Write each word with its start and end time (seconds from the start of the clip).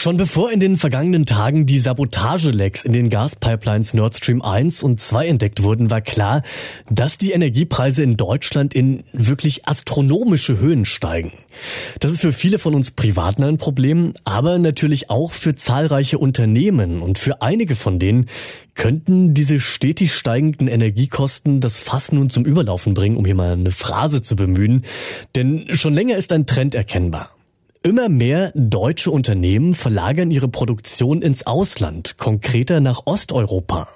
Schon 0.00 0.16
bevor 0.16 0.50
in 0.50 0.60
den 0.60 0.78
vergangenen 0.78 1.26
Tagen 1.26 1.66
die 1.66 1.78
Sabotagelecks 1.78 2.86
in 2.86 2.94
den 2.94 3.10
Gaspipelines 3.10 3.92
Nord 3.92 4.16
Stream 4.16 4.40
1 4.40 4.82
und 4.82 4.98
2 4.98 5.26
entdeckt 5.26 5.62
wurden, 5.62 5.90
war 5.90 6.00
klar, 6.00 6.40
dass 6.88 7.18
die 7.18 7.32
Energiepreise 7.32 8.02
in 8.02 8.16
Deutschland 8.16 8.72
in 8.72 9.04
wirklich 9.12 9.68
astronomische 9.68 10.58
Höhen 10.58 10.86
steigen. 10.86 11.32
Das 11.98 12.14
ist 12.14 12.22
für 12.22 12.32
viele 12.32 12.58
von 12.58 12.74
uns 12.74 12.92
Privaten 12.92 13.44
ein 13.44 13.58
Problem, 13.58 14.14
aber 14.24 14.58
natürlich 14.58 15.10
auch 15.10 15.32
für 15.32 15.54
zahlreiche 15.54 16.16
Unternehmen 16.16 17.02
und 17.02 17.18
für 17.18 17.42
einige 17.42 17.76
von 17.76 17.98
denen 17.98 18.30
könnten 18.74 19.34
diese 19.34 19.60
stetig 19.60 20.14
steigenden 20.14 20.66
Energiekosten 20.66 21.60
das 21.60 21.78
Fass 21.78 22.10
nun 22.10 22.30
zum 22.30 22.46
Überlaufen 22.46 22.94
bringen, 22.94 23.18
um 23.18 23.26
hier 23.26 23.34
mal 23.34 23.52
eine 23.52 23.70
Phrase 23.70 24.22
zu 24.22 24.34
bemühen, 24.34 24.86
denn 25.36 25.66
schon 25.74 25.92
länger 25.92 26.16
ist 26.16 26.32
ein 26.32 26.46
Trend 26.46 26.74
erkennbar. 26.74 27.28
Immer 27.82 28.10
mehr 28.10 28.52
deutsche 28.54 29.10
Unternehmen 29.10 29.74
verlagern 29.74 30.30
ihre 30.30 30.48
Produktion 30.48 31.22
ins 31.22 31.46
Ausland, 31.46 32.18
konkreter 32.18 32.78
nach 32.80 33.06
Osteuropa. 33.06 33.88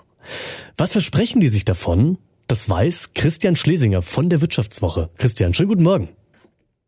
Was 0.78 0.92
versprechen 0.92 1.42
die 1.42 1.48
sich 1.48 1.66
davon? 1.66 2.16
Das 2.46 2.66
weiß 2.66 3.12
Christian 3.12 3.56
Schlesinger 3.56 4.00
von 4.00 4.30
der 4.30 4.40
Wirtschaftswoche. 4.40 5.10
Christian, 5.18 5.52
schönen 5.52 5.68
guten 5.68 5.82
Morgen. 5.82 6.08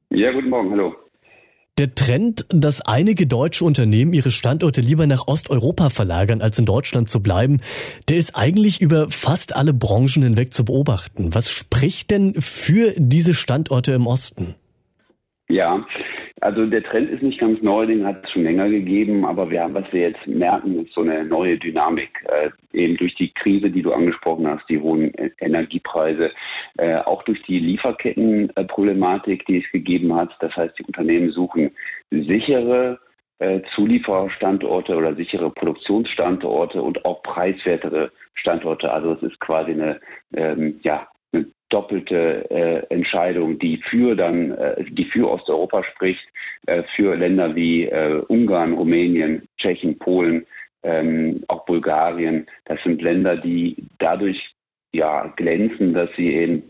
Ja, 0.09 0.33
guten 0.33 0.49
Morgen, 0.49 0.71
hallo. 0.71 0.95
Der 1.77 1.95
Trend, 1.95 2.47
dass 2.49 2.81
einige 2.81 3.27
deutsche 3.27 3.67
Unternehmen 3.67 4.15
ihre 4.15 4.31
Standorte 4.31 4.81
lieber 4.81 5.07
nach 5.07 5.29
Osteuropa 5.29 5.91
verlagern, 5.91 6.41
als 6.41 6.59
in 6.59 6.65
Deutschland 6.65 7.11
zu 7.11 7.23
bleiben, 7.23 7.61
der 8.09 8.17
ist 8.17 8.37
eigentlich 8.37 8.81
über 8.81 9.11
fast 9.11 9.55
alle 9.55 9.75
Branchen 9.75 10.23
hinweg 10.23 10.55
zu 10.55 10.65
beobachten. 10.65 11.35
Was 11.35 11.51
spricht 11.51 12.11
denn 12.11 12.33
für 12.41 12.95
diese 12.97 13.35
Standorte 13.35 13.93
im 13.93 14.07
Osten? 14.07 14.55
Ja, 15.51 15.85
also 16.41 16.67
der 16.67 16.83
Trend 16.83 17.11
ist 17.11 17.23
nicht 17.23 17.41
ganz 17.41 17.63
neu, 17.63 17.87
den 17.87 18.07
hat 18.07 18.25
es 18.25 18.31
schon 18.31 18.43
länger 18.43 18.69
gegeben, 18.69 19.25
aber 19.25 19.51
wir, 19.51 19.67
was 19.73 19.91
wir 19.91 20.11
jetzt 20.11 20.27
merken, 20.27 20.85
ist 20.85 20.93
so 20.93 21.01
eine 21.01 21.25
neue 21.25 21.57
Dynamik. 21.57 22.11
Äh, 22.29 22.51
eben 22.73 22.97
durch 22.99 23.15
die 23.15 23.33
Krise, 23.33 23.71
die 23.71 23.83
du 23.83 23.93
angesprochen 23.93 24.47
hast, 24.47 24.69
die 24.69 24.79
hohen 24.79 25.13
Energiepreise, 25.41 26.31
äh, 26.77 26.97
auch 26.97 27.23
durch 27.23 27.43
die 27.45 27.59
Lieferkettenproblematik, 27.59 29.47
die 29.47 29.59
es 29.65 29.73
gegeben 29.73 30.15
hat. 30.15 30.31
Das 30.41 30.55
heißt, 30.55 30.79
die 30.79 30.85
Unternehmen 30.85 31.31
suchen 31.31 31.71
sichere 32.11 32.99
äh, 33.39 33.61
Zulieferstandorte 33.75 34.95
oder 34.95 35.15
sichere 35.15 35.51
Produktionsstandorte 35.51 36.83
und 36.83 37.05
auch 37.07 37.23
preiswertere 37.23 38.11
Standorte. 38.35 38.93
Also 38.93 39.13
es 39.13 39.23
ist 39.23 39.41
quasi 39.41 39.73
eine 39.73 40.01
ähm, 40.35 40.81
ja, 40.83 41.09
doppelte 41.69 42.49
äh, 42.51 42.95
Entscheidung, 42.95 43.59
die 43.59 43.79
für 43.89 44.15
dann, 44.15 44.53
äh, 44.53 44.85
die 44.85 45.05
für 45.07 45.31
Osteuropa 45.31 45.83
spricht, 45.85 46.25
äh, 46.67 46.83
für 46.95 47.17
Länder 47.17 47.55
wie 47.55 47.87
äh, 47.87 48.23
Ungarn, 48.29 48.75
Rumänien, 48.75 49.49
Tschechien, 49.59 49.99
Polen, 49.99 50.47
ähm, 50.83 51.43
auch 51.49 51.65
Bulgarien. 51.65 52.47
Das 52.67 52.83
sind 52.85 53.03
Länder, 53.03 53.37
die 53.37 53.89
dadurch 53.99 54.55
ja 54.93 55.27
glänzen, 55.37 55.93
dass 55.93 56.09
sie 56.17 56.33
eben 56.33 56.63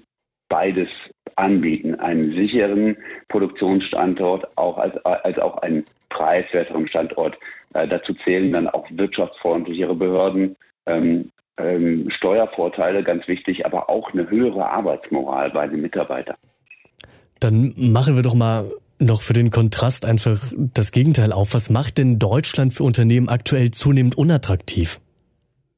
beides 0.49 0.89
anbieten, 1.35 1.97
einen 1.97 2.39
sicheren 2.39 2.97
Produktionsstandort, 3.29 4.57
auch 4.57 4.79
als, 4.79 4.97
als 5.05 5.39
auch 5.39 5.59
einen 5.59 5.85
preiswerteren 6.09 6.89
Standort. 6.89 7.37
Äh, 7.75 7.87
dazu 7.89 8.15
zählen 8.25 8.53
dann 8.53 8.69
auch 8.69 8.87
wirtschaftsfreundlichere 8.91 9.95
Behörden, 9.95 10.57
ähm, 10.87 11.31
ähm, 11.59 12.09
Steuervorteile, 12.17 13.03
ganz 13.03 13.27
wichtig, 13.29 13.65
aber 13.65 13.89
auch 13.89 14.13
eine 14.13 14.29
höhere 14.29 14.69
Arbeitsmoral 14.69 15.51
bei 15.51 15.67
den 15.67 15.81
Mitarbeitern. 15.81 16.37
Dann 17.41 17.75
machen 17.77 18.17
wir 18.17 18.23
doch 18.23 18.35
mal 18.35 18.71
noch 18.99 19.21
für 19.21 19.35
den 19.35 19.51
Kontrast 19.51 20.07
einfach 20.07 20.53
das 20.57 20.93
Gegenteil 20.93 21.33
auf. 21.33 21.55
Was 21.55 21.71
macht 21.71 21.99
denn 21.99 22.19
Deutschland 22.19 22.73
für 22.73 22.85
Unternehmen 22.85 23.29
aktuell 23.29 23.71
zunehmend 23.71 24.17
unattraktiv? 24.17 25.01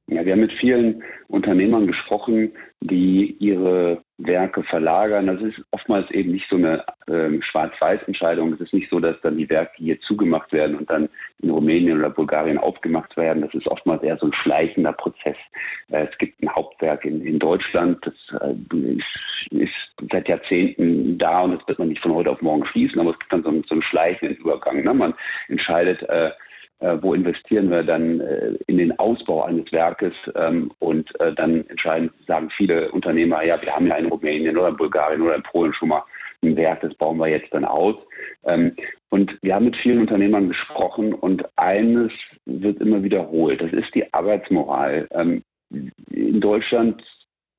Ja, 0.08 0.24
wir 0.24 0.32
haben 0.32 0.40
mit 0.40 0.52
vielen 0.60 1.02
Unternehmern 1.28 1.86
gesprochen, 1.86 2.52
die 2.80 3.36
ihre 3.40 4.02
Werke 4.18 4.62
verlagern. 4.62 5.26
Das 5.26 5.40
ist 5.40 5.60
oftmals 5.72 6.10
eben 6.10 6.32
nicht 6.32 6.48
so 6.48 6.56
eine 6.56 6.84
ähm, 7.08 7.42
Schwarz-Weiß-Entscheidung. 7.42 8.52
Es 8.52 8.60
ist 8.60 8.72
nicht 8.72 8.88
so, 8.90 9.00
dass 9.00 9.20
dann 9.22 9.36
die 9.36 9.48
Werke 9.48 9.72
hier 9.76 10.00
zugemacht 10.00 10.52
werden 10.52 10.76
und 10.76 10.88
dann 10.88 11.08
in 11.40 11.50
Rumänien 11.50 11.98
oder 11.98 12.10
Bulgarien 12.10 12.58
aufgemacht 12.58 13.16
werden. 13.16 13.42
Das 13.42 13.54
ist 13.54 13.66
oftmals 13.66 14.02
eher 14.02 14.16
so 14.18 14.26
ein 14.26 14.32
schleichender 14.32 14.92
Prozess. 14.92 15.36
Äh, 15.90 16.06
es 16.10 16.18
gibt 16.18 16.40
ein 16.42 16.54
Hauptwerk 16.54 17.04
in, 17.04 17.24
in 17.24 17.38
Deutschland, 17.38 17.98
das 18.06 18.42
äh, 18.42 18.54
ist, 18.76 19.50
ist, 19.50 20.10
seit 20.12 20.28
Jahrzehnten 20.28 21.18
da 21.18 21.42
und 21.42 21.58
das 21.58 21.68
wird 21.68 21.78
man 21.78 21.88
nicht 21.88 22.02
von 22.02 22.14
heute 22.14 22.30
auf 22.30 22.42
morgen 22.42 22.64
schließen, 22.66 23.00
aber 23.00 23.10
es 23.10 23.18
gibt 23.18 23.32
dann 23.32 23.42
so 23.42 23.48
einen, 23.48 23.64
so 23.64 23.74
einen 23.74 23.82
schleichenden 23.82 24.36
Übergang. 24.36 24.82
Ne? 24.82 24.94
Man 24.94 25.14
entscheidet, 25.48 26.02
äh, 26.02 26.30
wo 27.00 27.14
investieren 27.14 27.70
wir 27.70 27.82
dann 27.82 28.20
äh, 28.20 28.54
in 28.66 28.78
den 28.78 28.98
Ausbau 28.98 29.42
eines 29.42 29.70
Werkes 29.72 30.14
ähm, 30.34 30.70
und 30.78 31.08
äh, 31.20 31.34
dann 31.34 31.66
entscheiden, 31.68 32.10
sagen 32.26 32.50
viele 32.56 32.90
Unternehmer, 32.92 33.42
ja, 33.44 33.60
wir 33.60 33.74
haben 33.74 33.88
ja 33.88 33.96
in 33.96 34.06
Rumänien 34.06 34.56
oder 34.56 34.68
in 34.68 34.76
Bulgarien 34.76 35.22
oder 35.22 35.34
in 35.34 35.42
Polen 35.42 35.74
schon 35.74 35.88
mal 35.88 36.04
ein 36.42 36.56
Werk, 36.56 36.82
das 36.82 36.94
bauen 36.94 37.18
wir 37.18 37.26
jetzt 37.26 37.52
dann 37.52 37.64
aus. 37.64 37.96
Ähm, 38.44 38.76
und 39.10 39.36
wir 39.42 39.54
haben 39.54 39.66
mit 39.66 39.76
vielen 39.76 40.00
Unternehmern 40.00 40.48
gesprochen 40.48 41.14
und 41.14 41.44
eines 41.56 42.12
wird 42.44 42.80
immer 42.80 43.02
wiederholt, 43.02 43.60
das 43.60 43.72
ist 43.72 43.94
die 43.94 44.12
Arbeitsmoral. 44.12 45.08
Ähm, 45.10 45.42
in 45.70 46.40
Deutschland 46.40 47.02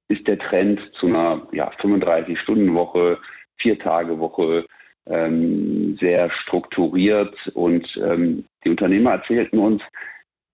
ist 0.07 0.27
der 0.27 0.39
Trend 0.39 0.79
zu 0.99 1.07
einer 1.07 1.47
ja, 1.51 1.69
35-Stunden-Woche, 1.81 3.19
Vier-Tage-Woche, 3.57 4.65
ähm, 5.09 5.97
sehr 5.99 6.29
strukturiert 6.31 7.35
und 7.53 7.85
ähm, 7.97 8.45
die 8.63 8.69
Unternehmer 8.69 9.11
erzählten 9.11 9.59
uns, 9.59 9.81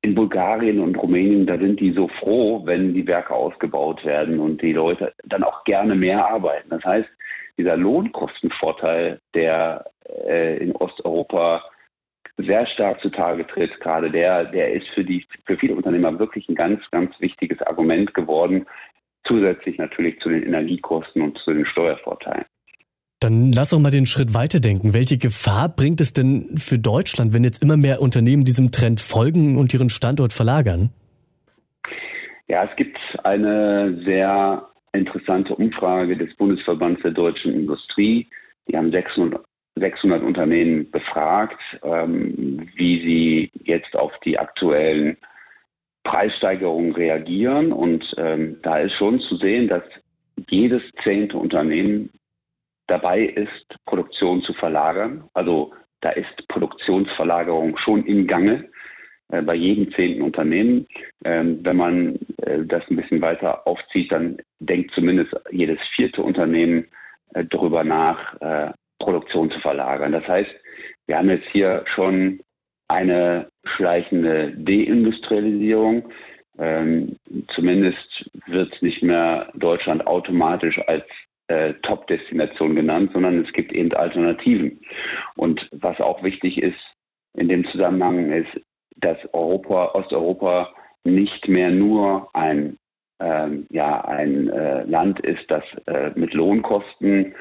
in 0.02 0.14
Bulgarien 0.14 0.80
und 0.80 0.96
Rumänien, 0.96 1.48
da 1.48 1.58
sind 1.58 1.80
die 1.80 1.92
so 1.92 2.08
froh, 2.20 2.62
wenn 2.66 2.94
die 2.94 3.08
Werke 3.08 3.34
ausgebaut 3.34 4.06
werden 4.06 4.40
und 4.40 4.62
die 4.62 4.74
Leute 4.74 5.14
dann 5.24 5.44
auch 5.44 5.64
gerne 5.64 5.96
mehr 5.96 6.28
arbeiten. 6.28 6.70
Das 6.70 6.84
heißt, 6.84 7.10
dieser 7.58 7.76
Lohnkostenvorteil, 7.76 9.20
der 9.34 9.86
äh, 10.28 10.58
in 10.58 10.74
Osteuropa 10.74 11.64
sehr 12.38 12.68
stark 12.68 13.02
zutage 13.02 13.48
tritt, 13.48 13.80
gerade 13.80 14.12
der, 14.12 14.46
der 14.46 14.74
ist 14.74 14.88
für 14.90 15.04
die, 15.04 15.26
für 15.46 15.58
viele 15.58 15.74
Unternehmer 15.74 16.20
wirklich 16.20 16.48
ein 16.50 16.56
ganz, 16.56 16.82
ganz 16.92 17.20
wichtiges 17.20 17.60
Argument 17.64 18.14
geworden, 18.14 18.68
zusätzlich 19.26 19.80
natürlich 19.80 20.20
zu 20.20 20.30
den 20.30 20.44
Energiekosten 20.44 21.24
und 21.24 21.38
zu 21.40 21.52
den 21.52 21.66
Steuervorteilen. 21.66 22.46
Dann 23.26 23.52
lass 23.52 23.72
doch 23.72 23.80
mal 23.80 23.90
den 23.90 24.06
Schritt 24.06 24.36
weiterdenken. 24.36 24.94
Welche 24.94 25.18
Gefahr 25.18 25.68
bringt 25.68 26.00
es 26.00 26.14
denn 26.14 26.60
für 26.60 26.78
Deutschland, 26.78 27.34
wenn 27.34 27.44
jetzt 27.44 27.64
immer 27.64 27.76
mehr 27.76 28.00
Unternehmen 28.00 28.46
diesem 28.46 28.72
Trend 28.72 29.02
folgen 29.02 29.58
und 29.58 29.74
ihren 29.74 29.90
Standort 29.90 30.32
verlagern? 30.32 30.92
Ja, 32.48 32.66
es 32.66 32.76
gibt 32.76 33.00
eine 33.24 34.00
sehr 34.06 34.68
interessante 34.94 35.56
Umfrage 35.56 36.16
des 36.16 36.36
Bundesverbands 36.36 37.02
der 37.02 37.14
deutschen 37.14 37.52
Industrie. 37.52 38.28
Die 38.68 38.78
haben 38.78 38.92
600, 38.92 39.44
600 39.74 40.22
Unternehmen 40.22 40.92
befragt, 40.92 41.60
ähm, 41.82 42.70
wie 42.76 43.02
sie 43.02 43.52
jetzt 43.64 43.96
auf 43.96 44.12
die 44.24 44.38
aktuellen 44.38 45.18
Preissteigerungen 46.04 46.92
reagieren. 46.92 47.74
Und 47.74 48.06
ähm, 48.20 48.58
da 48.62 48.78
ist 48.82 48.94
schon 48.94 49.20
zu 49.22 49.38
sehen, 49.38 49.68
dass 49.68 49.82
jedes 50.48 50.84
zehnte 51.04 51.38
Unternehmen 51.38 52.12
dabei 52.88 53.22
ist, 53.22 53.76
Produktion 53.86 54.42
zu 54.44 54.54
verlagern. 54.54 55.30
Also 55.34 55.74
da 56.02 56.10
ist 56.12 56.48
Produktionsverlagerung 56.50 57.78
schon 57.78 58.06
im 58.06 58.28
Gange 58.28 58.70
äh, 59.30 59.42
bei 59.42 59.56
jedem 59.56 59.92
zehnten 59.94 60.22
Unternehmen. 60.22 60.88
Ähm, 61.24 61.60
wenn 61.64 61.78
man 61.78 62.16
äh, 62.44 62.64
das 62.66 62.84
ein 62.90 62.98
bisschen 62.98 63.22
weiter 63.22 63.66
aufzieht, 63.68 64.12
dann 64.12 64.38
denkt 64.60 64.92
zumindest 64.92 65.36
jedes 65.52 65.80
vierte 65.96 66.22
Unternehmen 66.22 66.86
äh, 67.34 67.44
darüber 67.46 67.84
nach, 67.84 68.40
äh, 68.42 68.72
Produktion 69.00 69.52
zu 69.52 69.60
verlagern. 69.60 70.12
Das 70.12 70.28
heißt, 70.28 70.50
wir 71.08 71.18
haben 71.18 71.30
jetzt 71.30 71.48
hier 71.52 71.84
schon 71.94 72.40
eine 72.88 73.50
schleichende 73.76 74.54
Deindustrialisierung. 74.58 76.10
Ähm, 76.58 77.18
zumindest 77.54 78.30
wird 78.48 78.82
nicht 78.82 79.04
mehr 79.04 79.52
Deutschland 79.56 80.08
automatisch 80.08 80.80
als 80.88 81.06
äh, 81.48 81.74
Top-Destination 81.84 82.76
genannt, 82.76 83.12
sondern 83.14 83.44
es 83.44 83.52
gibt 83.54 83.72
eben 83.72 83.94
Alternativen. 83.94 84.82
Und 85.36 85.68
was 85.72 86.00
auch 86.00 86.24
wichtig 86.24 86.62
ist 86.62 86.80
in 87.34 87.50
dem 87.50 87.66
Zusammenhang 87.68 88.32
ist, 88.32 88.62
dass 88.98 89.18
Europa, 89.34 89.92
Osteuropa 89.94 90.74
nicht 91.04 91.48
mehr 91.48 91.70
nur 91.70 92.30
ein, 92.34 92.78
ähm, 93.20 93.68
ja, 93.70 94.02
ein 94.06 94.50
äh, 94.50 94.84
Land 94.84 95.20
ist, 95.20 95.44
das 95.50 95.64
äh, 95.88 96.12
mit 96.16 96.34
Lohnkosten 96.34 97.36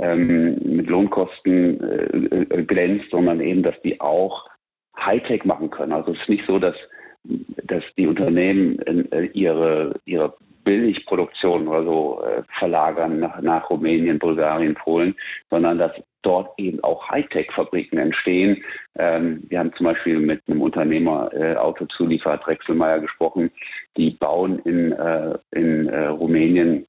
ähm, 0.00 0.58
mit 0.64 0.88
Lohnkosten 0.88 1.80
äh, 1.80 2.36
äh, 2.36 2.64
glänzt, 2.64 3.10
sondern 3.10 3.40
eben, 3.40 3.62
dass 3.62 3.80
die 3.82 4.00
auch 4.00 4.48
Hightech 4.98 5.44
machen 5.44 5.70
können. 5.70 5.92
Also 5.92 6.12
es 6.12 6.20
ist 6.20 6.28
nicht 6.28 6.46
so, 6.46 6.58
dass 6.58 6.76
dass 7.22 7.84
die 7.98 8.06
Unternehmen 8.06 8.78
äh, 9.12 9.26
ihre 9.34 9.94
ihre 10.06 10.34
Billigproduktion 10.70 11.66
oder 11.66 11.82
so 11.82 12.22
äh, 12.22 12.42
verlagern 12.60 13.18
nach, 13.18 13.40
nach 13.40 13.70
Rumänien, 13.70 14.20
Bulgarien, 14.20 14.76
Polen, 14.76 15.16
sondern 15.50 15.78
dass 15.78 15.90
dort 16.22 16.56
eben 16.58 16.78
auch 16.84 17.10
Hightech-Fabriken 17.10 17.98
entstehen. 17.98 18.62
Ähm, 18.96 19.42
wir 19.48 19.58
haben 19.58 19.72
zum 19.74 19.86
Beispiel 19.86 20.20
mit 20.20 20.42
einem 20.46 20.62
Unternehmer, 20.62 21.28
äh, 21.32 21.56
Autozulieferer 21.56 22.38
Drechselmeier 22.38 23.00
gesprochen, 23.00 23.50
die 23.96 24.10
bauen 24.10 24.60
in, 24.60 24.92
äh, 24.92 25.36
in 25.50 25.88
äh, 25.88 26.06
Rumänien 26.06 26.86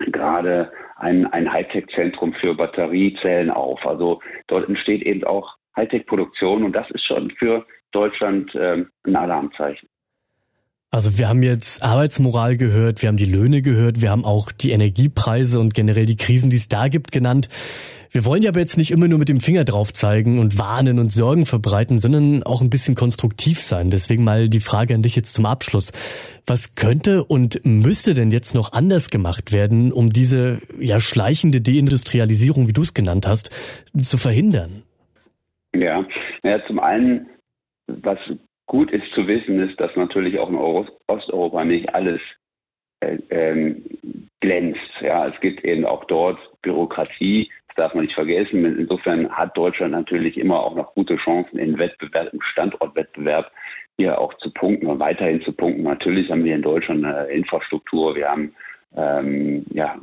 gerade 0.00 0.70
ein, 0.96 1.26
ein 1.28 1.50
Hightech-Zentrum 1.50 2.34
für 2.34 2.54
Batteriezellen 2.54 3.50
auf. 3.50 3.86
Also 3.86 4.20
dort 4.48 4.68
entsteht 4.68 5.00
eben 5.02 5.24
auch 5.24 5.56
Hightech-Produktion 5.76 6.62
und 6.62 6.76
das 6.76 6.90
ist 6.90 7.06
schon 7.06 7.30
für 7.38 7.64
Deutschland 7.92 8.50
ähm, 8.54 8.90
ein 9.06 9.16
Alarmzeichen. 9.16 9.88
Also 10.94 11.18
wir 11.18 11.28
haben 11.28 11.42
jetzt 11.42 11.82
Arbeitsmoral 11.82 12.56
gehört, 12.56 13.02
wir 13.02 13.08
haben 13.08 13.16
die 13.16 13.24
Löhne 13.24 13.62
gehört, 13.62 14.00
wir 14.00 14.12
haben 14.12 14.24
auch 14.24 14.52
die 14.52 14.70
Energiepreise 14.70 15.58
und 15.58 15.74
generell 15.74 16.06
die 16.06 16.14
Krisen, 16.14 16.50
die 16.50 16.56
es 16.56 16.68
da 16.68 16.86
gibt, 16.86 17.10
genannt. 17.10 17.48
Wir 18.12 18.24
wollen 18.24 18.42
ja 18.42 18.50
aber 18.50 18.60
jetzt 18.60 18.78
nicht 18.78 18.92
immer 18.92 19.08
nur 19.08 19.18
mit 19.18 19.28
dem 19.28 19.40
Finger 19.40 19.64
drauf 19.64 19.92
zeigen 19.92 20.38
und 20.38 20.56
warnen 20.56 21.00
und 21.00 21.10
Sorgen 21.10 21.46
verbreiten, 21.46 21.98
sondern 21.98 22.44
auch 22.44 22.62
ein 22.62 22.70
bisschen 22.70 22.94
konstruktiv 22.94 23.60
sein. 23.60 23.90
Deswegen 23.90 24.22
mal 24.22 24.48
die 24.48 24.60
Frage 24.60 24.94
an 24.94 25.02
dich 25.02 25.16
jetzt 25.16 25.34
zum 25.34 25.46
Abschluss. 25.46 25.90
Was 26.46 26.76
könnte 26.76 27.24
und 27.24 27.62
müsste 27.64 28.14
denn 28.14 28.30
jetzt 28.30 28.54
noch 28.54 28.72
anders 28.72 29.10
gemacht 29.10 29.50
werden, 29.50 29.92
um 29.92 30.10
diese 30.10 30.60
ja 30.78 31.00
schleichende 31.00 31.60
Deindustrialisierung, 31.60 32.68
wie 32.68 32.72
du 32.72 32.82
es 32.82 32.94
genannt 32.94 33.26
hast, 33.26 33.50
zu 33.98 34.16
verhindern? 34.16 34.84
Ja, 35.74 36.06
ja 36.44 36.64
zum 36.68 36.78
einen, 36.78 37.26
was 37.88 38.18
gut 38.66 38.90
ist 38.90 39.10
zu 39.14 39.26
wissen, 39.26 39.60
ist, 39.68 39.78
dass 39.80 39.94
natürlich 39.96 40.38
auch 40.38 40.48
in 40.48 40.56
Osteuropa 40.56 41.64
nicht 41.64 41.94
alles 41.94 42.20
äh, 43.00 43.18
ähm, 43.30 43.84
glänzt. 44.40 44.80
Ja, 45.00 45.28
es 45.28 45.38
gibt 45.40 45.64
eben 45.64 45.84
auch 45.84 46.04
dort 46.04 46.38
Bürokratie, 46.62 47.50
das 47.68 47.76
darf 47.76 47.94
man 47.94 48.04
nicht 48.04 48.14
vergessen. 48.14 48.64
Insofern 48.64 49.30
hat 49.30 49.56
Deutschland 49.56 49.92
natürlich 49.92 50.36
immer 50.36 50.60
auch 50.60 50.74
noch 50.74 50.94
gute 50.94 51.16
Chancen 51.16 51.58
im 51.58 51.78
Wettbewerb, 51.78 52.32
im 52.32 52.40
Standortwettbewerb 52.42 53.50
hier 53.96 54.20
auch 54.20 54.34
zu 54.34 54.50
punkten 54.52 54.86
und 54.86 54.98
weiterhin 54.98 55.42
zu 55.42 55.52
punkten. 55.52 55.82
Natürlich 55.82 56.30
haben 56.30 56.44
wir 56.44 56.54
in 56.54 56.62
Deutschland 56.62 57.04
eine 57.04 57.26
Infrastruktur, 57.26 58.14
wir 58.16 58.28
haben 58.28 58.54
ähm, 58.96 59.64
ja, 59.72 59.98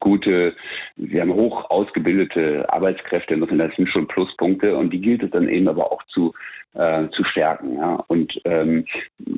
gute, 0.00 0.54
wir 0.96 1.20
haben 1.22 1.34
hoch 1.34 1.70
ausgebildete 1.70 2.70
Arbeitskräfte, 2.72 3.38
das 3.38 3.76
sind 3.76 3.88
schon 3.88 4.06
Pluspunkte 4.06 4.76
und 4.76 4.92
die 4.92 5.00
gilt 5.00 5.22
es 5.22 5.30
dann 5.30 5.48
eben 5.48 5.68
aber 5.68 5.90
auch 5.90 6.02
zu, 6.04 6.34
äh, 6.74 7.08
zu 7.10 7.24
stärken. 7.24 7.76
Ja. 7.76 8.04
Und 8.08 8.38
ähm, 8.44 8.84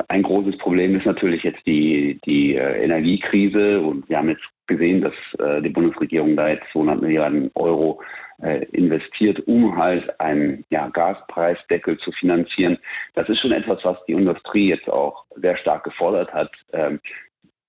ein 0.08 0.22
großes 0.22 0.58
Problem 0.58 0.96
ist 0.96 1.06
natürlich 1.06 1.44
jetzt 1.44 1.64
die, 1.66 2.18
die 2.24 2.56
äh, 2.56 2.84
Energiekrise 2.84 3.80
und 3.80 4.08
wir 4.08 4.18
haben 4.18 4.30
jetzt 4.30 4.44
gesehen, 4.66 5.02
dass 5.02 5.14
äh, 5.38 5.62
die 5.62 5.70
Bundesregierung 5.70 6.36
da 6.36 6.48
jetzt 6.48 6.66
200 6.72 7.00
Milliarden 7.00 7.50
Euro 7.54 8.00
äh, 8.42 8.64
investiert, 8.72 9.40
um 9.46 9.76
halt 9.76 10.18
einen 10.20 10.64
ja, 10.70 10.88
Gaspreisdeckel 10.88 11.98
zu 11.98 12.12
finanzieren. 12.12 12.78
Das 13.14 13.28
ist 13.28 13.40
schon 13.40 13.52
etwas, 13.52 13.78
was 13.84 14.04
die 14.06 14.12
Industrie 14.12 14.68
jetzt 14.68 14.88
auch 14.88 15.24
sehr 15.36 15.56
stark 15.56 15.84
gefordert 15.84 16.32
hat. 16.32 16.50
Ähm, 16.72 17.00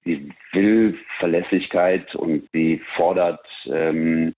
sie 0.07 0.31
will 0.53 0.97
Verlässlichkeit 1.19 2.15
und 2.15 2.49
sie 2.51 2.81
fordert 2.95 3.45
ähm, 3.71 4.33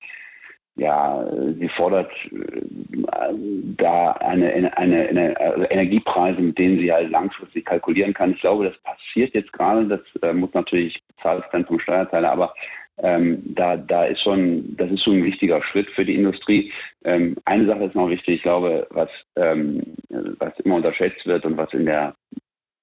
ja, 0.79 1.25
sie 1.59 1.69
fordert 1.69 2.11
äh, 2.31 3.33
da 3.77 4.11
eine, 4.13 4.53
eine, 4.77 5.07
eine, 5.07 5.37
also 5.37 5.65
Energiepreise, 5.69 6.41
mit 6.41 6.57
denen 6.57 6.79
sie 6.79 6.91
halt 6.91 7.11
langfristig 7.11 7.65
kalkulieren 7.65 8.13
kann. 8.13 8.31
Ich 8.31 8.39
glaube, 8.39 8.65
das 8.65 8.77
passiert 8.83 9.33
jetzt 9.33 9.51
gerade. 9.51 9.85
Das 9.87 10.01
äh, 10.21 10.33
muss 10.33 10.53
natürlich 10.53 11.01
bezahlt 11.07 11.43
werden 11.51 11.65
vom 11.65 11.79
Steuerzahler, 11.81 12.31
aber 12.31 12.53
ähm, 13.01 13.41
da, 13.55 13.77
da 13.77 14.05
ist 14.05 14.21
schon, 14.21 14.75
das 14.77 14.89
ist 14.91 15.03
schon 15.03 15.17
ein 15.17 15.23
wichtiger 15.23 15.61
Schritt 15.63 15.89
für 15.91 16.05
die 16.05 16.15
Industrie. 16.15 16.71
Ähm, 17.03 17.35
eine 17.45 17.65
Sache 17.65 17.85
ist 17.85 17.95
noch 17.95 18.09
wichtig, 18.09 18.35
ich 18.35 18.43
glaube, 18.43 18.87
was, 18.91 19.09
ähm, 19.35 19.83
was 20.09 20.57
immer 20.61 20.75
unterschätzt 20.75 21.25
wird 21.25 21.45
und 21.45 21.57
was 21.57 21.73
in 21.73 21.85
der 21.85 22.15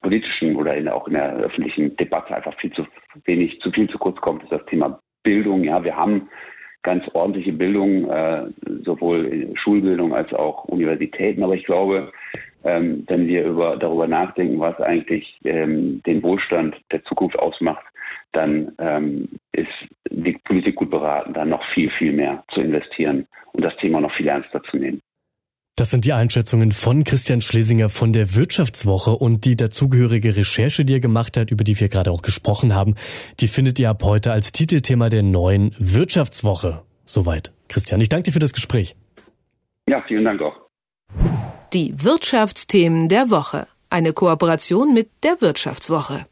politischen 0.02 0.56
oder 0.56 0.76
in, 0.76 0.88
auch 0.88 1.06
in 1.08 1.14
der 1.14 1.36
öffentlichen 1.36 1.96
Debatte 1.96 2.34
einfach 2.34 2.56
viel 2.58 2.72
zu 2.72 2.86
wenig, 3.24 3.60
zu 3.60 3.70
viel 3.70 3.88
zu 3.88 3.98
kurz 3.98 4.20
kommt, 4.20 4.42
ist 4.42 4.52
das 4.52 4.64
Thema 4.66 5.00
Bildung. 5.22 5.64
Ja, 5.64 5.82
wir 5.82 5.96
haben 5.96 6.28
ganz 6.82 7.04
ordentliche 7.14 7.52
Bildung, 7.52 8.08
äh, 8.08 8.44
sowohl 8.84 9.50
Schulbildung 9.56 10.14
als 10.14 10.32
auch 10.32 10.64
Universitäten. 10.66 11.42
Aber 11.42 11.54
ich 11.54 11.64
glaube, 11.64 12.12
ähm, 12.62 13.04
wenn 13.08 13.26
wir 13.26 13.44
über, 13.44 13.76
darüber 13.76 14.06
nachdenken, 14.06 14.60
was 14.60 14.80
eigentlich 14.80 15.38
ähm, 15.44 16.00
den 16.06 16.22
Wohlstand 16.22 16.76
der 16.92 17.02
Zukunft 17.04 17.38
ausmacht, 17.38 17.84
dann 18.32 18.72
ähm, 18.78 19.28
ist 19.52 19.68
die 20.10 20.38
Politik 20.44 20.76
gut 20.76 20.90
beraten, 20.90 21.34
da 21.34 21.44
noch 21.44 21.64
viel, 21.74 21.90
viel 21.90 22.12
mehr 22.12 22.44
zu 22.52 22.60
investieren 22.60 23.26
und 23.52 23.64
das 23.64 23.76
Thema 23.78 24.00
noch 24.00 24.14
viel 24.14 24.28
ernster 24.28 24.62
zu 24.64 24.76
nehmen. 24.76 25.00
Das 25.78 25.90
sind 25.90 26.06
die 26.06 26.14
Einschätzungen 26.14 26.72
von 26.72 27.04
Christian 27.04 27.42
Schlesinger 27.42 27.90
von 27.90 28.14
der 28.14 28.34
Wirtschaftswoche 28.34 29.10
und 29.10 29.44
die 29.44 29.56
dazugehörige 29.56 30.34
Recherche, 30.34 30.86
die 30.86 30.94
er 30.94 31.00
gemacht 31.00 31.36
hat, 31.36 31.50
über 31.50 31.64
die 31.64 31.78
wir 31.78 31.90
gerade 31.90 32.10
auch 32.10 32.22
gesprochen 32.22 32.74
haben, 32.74 32.94
die 33.40 33.48
findet 33.48 33.78
ihr 33.78 33.90
ab 33.90 34.02
heute 34.02 34.32
als 34.32 34.52
Titelthema 34.52 35.10
der 35.10 35.22
neuen 35.22 35.74
Wirtschaftswoche. 35.78 36.82
Soweit. 37.04 37.52
Christian, 37.68 38.00
ich 38.00 38.08
danke 38.08 38.24
dir 38.24 38.32
für 38.32 38.38
das 38.38 38.54
Gespräch. 38.54 38.96
Ja, 39.86 40.02
vielen 40.08 40.24
Dank 40.24 40.40
auch. 40.40 40.56
Die 41.74 42.02
Wirtschaftsthemen 42.02 43.10
der 43.10 43.28
Woche. 43.28 43.66
Eine 43.90 44.14
Kooperation 44.14 44.94
mit 44.94 45.10
der 45.24 45.42
Wirtschaftswoche. 45.42 46.26